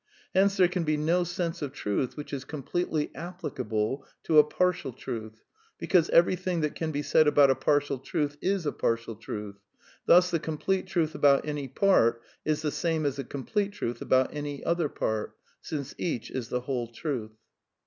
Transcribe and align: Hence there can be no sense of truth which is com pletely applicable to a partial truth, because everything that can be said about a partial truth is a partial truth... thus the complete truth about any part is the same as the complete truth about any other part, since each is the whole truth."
Hence 0.33 0.57
there 0.57 0.67
can 0.67 0.83
be 0.83 0.97
no 0.97 1.23
sense 1.23 1.61
of 1.61 1.73
truth 1.73 2.17
which 2.17 2.33
is 2.33 2.43
com 2.43 2.63
pletely 2.63 3.11
applicable 3.13 4.03
to 4.23 4.39
a 4.39 4.43
partial 4.43 4.91
truth, 4.93 5.43
because 5.77 6.09
everything 6.09 6.61
that 6.61 6.73
can 6.73 6.89
be 6.91 7.03
said 7.03 7.27
about 7.27 7.51
a 7.51 7.55
partial 7.55 7.99
truth 7.99 8.35
is 8.41 8.65
a 8.65 8.71
partial 8.71 9.13
truth... 9.15 9.59
thus 10.07 10.31
the 10.31 10.39
complete 10.39 10.87
truth 10.87 11.13
about 11.13 11.47
any 11.47 11.67
part 11.67 12.23
is 12.43 12.63
the 12.63 12.71
same 12.71 13.05
as 13.05 13.17
the 13.17 13.23
complete 13.23 13.73
truth 13.73 14.01
about 14.01 14.33
any 14.33 14.63
other 14.63 14.89
part, 14.89 15.37
since 15.61 15.93
each 15.99 16.31
is 16.31 16.49
the 16.49 16.61
whole 16.61 16.87
truth." 16.87 17.35